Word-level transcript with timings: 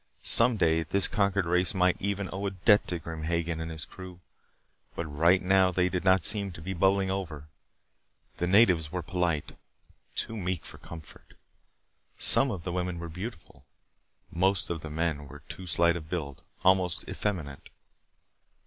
Some 0.23 0.57
day 0.57 0.81
this 0.81 1.07
conquered 1.07 1.45
race 1.45 1.75
might 1.75 1.95
even 2.01 2.27
owe 2.33 2.47
a 2.47 2.49
debt 2.49 2.87
to 2.87 2.97
Grim 2.97 3.21
Hagen 3.21 3.61
and 3.61 3.69
his 3.69 3.85
crew. 3.85 4.19
But 4.95 5.05
right 5.05 5.43
now 5.43 5.69
they 5.71 5.89
did 5.89 6.03
not 6.03 6.25
seem 6.25 6.51
to 6.53 6.61
be 6.63 6.73
bubbling 6.73 7.11
over. 7.11 7.49
The 8.37 8.47
natives 8.47 8.91
were 8.91 9.03
polite 9.03 9.55
too 10.15 10.35
meek 10.35 10.65
for 10.65 10.79
comfort. 10.79 11.35
Some 12.17 12.49
of 12.49 12.63
the 12.63 12.71
women 12.73 12.97
were 12.97 13.09
beautiful; 13.09 13.63
most 14.31 14.71
of 14.71 14.81
the 14.81 14.89
men 14.89 15.27
were 15.27 15.43
too 15.47 15.67
slight 15.67 15.95
of 15.95 16.09
build, 16.09 16.41
almost 16.63 17.07
effeminate. 17.07 17.69